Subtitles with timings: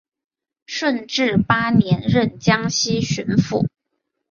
[0.65, 3.67] 顺治八年任江西巡抚。